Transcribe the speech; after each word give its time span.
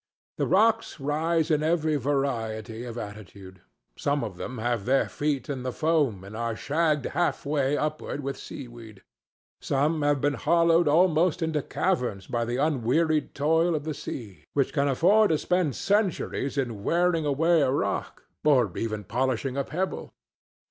The 0.39 0.47
rocks 0.47 0.99
rise 0.99 1.51
in 1.51 1.61
every 1.61 1.95
variety 1.95 2.85
of 2.85 2.97
attitude. 2.97 3.61
Some 3.95 4.23
of 4.23 4.35
them 4.35 4.57
have 4.57 4.85
their 4.85 5.07
feet 5.07 5.47
in 5.47 5.61
the 5.61 5.71
foam 5.71 6.23
and 6.23 6.35
are 6.35 6.55
shagged 6.55 7.05
halfway 7.05 7.77
upward 7.77 8.21
with 8.21 8.35
seaweed; 8.35 9.03
some 9.61 10.01
have 10.01 10.19
been 10.19 10.33
hollowed 10.33 10.87
almost 10.87 11.43
into 11.43 11.61
caverns 11.61 12.25
by 12.25 12.45
the 12.45 12.57
unwearied 12.57 13.35
toil 13.35 13.75
of 13.75 13.83
the 13.83 13.93
sea, 13.93 14.45
which 14.55 14.73
can 14.73 14.87
afford 14.87 15.29
to 15.29 15.37
spend 15.37 15.75
centuries 15.75 16.57
in 16.57 16.83
wearing 16.83 17.23
away 17.27 17.61
a 17.61 17.69
rock, 17.69 18.23
or 18.43 18.75
even 18.75 19.03
polishing 19.03 19.55
a 19.55 19.63
pebble. 19.63 20.15